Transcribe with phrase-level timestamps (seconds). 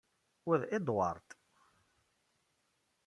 [0.47, 1.27] Wa d Edward.